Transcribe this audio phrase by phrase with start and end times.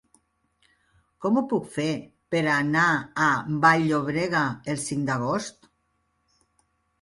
[1.25, 1.85] Com ho puc fer
[2.35, 2.85] per anar
[3.27, 3.27] a
[3.67, 4.43] Vall-llobrega
[4.75, 5.71] el cinc d'agost?